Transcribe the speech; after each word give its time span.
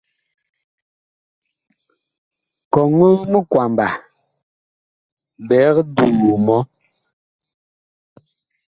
Kɔŋɔɔ 2.71 3.15
minkwamba 3.31 3.85
biig 5.47 5.75
duu 5.95 6.35
mɔ. 6.45 6.57